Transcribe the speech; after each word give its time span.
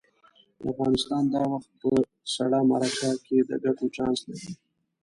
افغانستان 0.71 1.23
دا 1.33 1.43
وخت 1.53 1.71
په 1.81 1.91
سړه 2.35 2.59
مرکه 2.71 3.09
کې 3.25 3.37
د 3.49 3.51
ګټو 3.63 3.85
چانس 3.95 4.19
لري. 4.29 4.51